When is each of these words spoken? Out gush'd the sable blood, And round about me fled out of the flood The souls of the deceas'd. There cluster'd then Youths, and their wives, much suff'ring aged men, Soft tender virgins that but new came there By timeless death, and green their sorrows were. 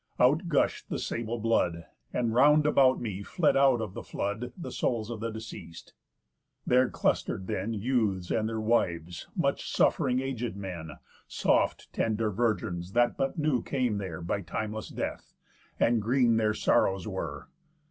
Out 0.19 0.47
gush'd 0.47 0.89
the 0.89 0.97
sable 0.97 1.37
blood, 1.37 1.85
And 2.11 2.33
round 2.33 2.65
about 2.65 2.99
me 2.99 3.21
fled 3.21 3.55
out 3.55 3.81
of 3.81 3.93
the 3.93 4.01
flood 4.01 4.51
The 4.57 4.71
souls 4.71 5.11
of 5.11 5.19
the 5.19 5.29
deceas'd. 5.29 5.93
There 6.65 6.89
cluster'd 6.89 7.45
then 7.45 7.75
Youths, 7.75 8.31
and 8.31 8.49
their 8.49 8.59
wives, 8.59 9.27
much 9.35 9.61
suff'ring 9.71 10.19
aged 10.19 10.55
men, 10.57 10.93
Soft 11.27 11.93
tender 11.93 12.31
virgins 12.31 12.93
that 12.93 13.15
but 13.15 13.37
new 13.37 13.61
came 13.61 13.99
there 13.99 14.23
By 14.23 14.41
timeless 14.41 14.89
death, 14.89 15.35
and 15.79 16.01
green 16.01 16.37
their 16.37 16.55
sorrows 16.55 17.07
were. 17.07 17.49